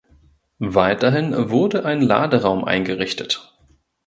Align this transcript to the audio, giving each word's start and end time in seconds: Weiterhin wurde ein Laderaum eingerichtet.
Weiterhin 0.73 1.51
wurde 1.51 1.85
ein 1.85 2.01
Laderaum 2.01 2.63
eingerichtet. 2.63 3.53